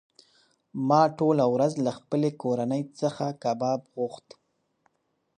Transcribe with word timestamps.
ما 0.87 1.01
ټوله 1.17 1.45
ورځ 1.55 1.73
له 1.85 1.91
خپلې 1.99 2.29
کورنۍ 2.41 2.81
څخه 2.99 3.25
کباب 3.43 3.81
غوښت. 3.95 4.27